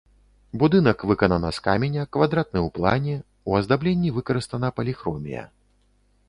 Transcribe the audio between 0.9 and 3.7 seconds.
выканана з каменя, квадратны ў плане, у